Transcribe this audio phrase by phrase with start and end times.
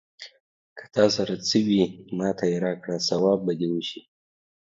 [0.77, 1.83] که تا سره څه وي،
[2.17, 4.01] ماته يې راکړه ثواب به دې وشي.